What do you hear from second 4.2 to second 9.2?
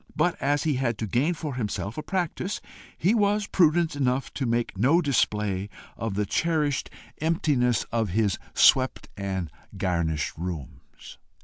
to make no display of the cherished emptiness of his swept